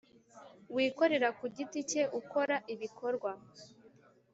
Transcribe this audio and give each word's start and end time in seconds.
wikorera 0.75 1.29
ku 1.37 1.45
giti 1.55 1.79
cye 1.89 2.03
ukora 2.19 2.55
ibikorwa 2.73 3.31